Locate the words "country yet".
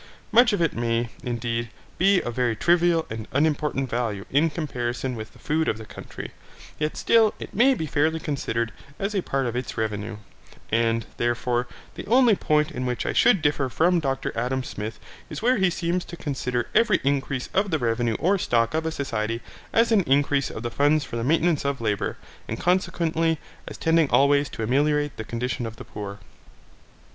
5.85-6.97